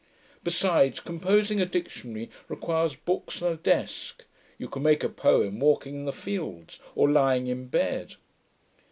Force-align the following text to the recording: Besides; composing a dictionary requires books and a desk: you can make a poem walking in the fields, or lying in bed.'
Besides; 0.43 0.99
composing 0.99 1.59
a 1.59 1.65
dictionary 1.67 2.31
requires 2.47 2.95
books 2.95 3.39
and 3.43 3.53
a 3.53 3.57
desk: 3.57 4.25
you 4.57 4.67
can 4.67 4.81
make 4.81 5.03
a 5.03 5.09
poem 5.09 5.59
walking 5.59 5.93
in 5.93 6.05
the 6.05 6.11
fields, 6.11 6.79
or 6.95 7.07
lying 7.07 7.45
in 7.45 7.67
bed.' 7.67 8.15